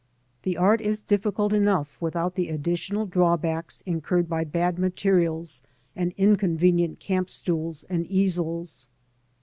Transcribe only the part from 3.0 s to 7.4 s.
drawbacks incurred by bad materials and inconvenient camp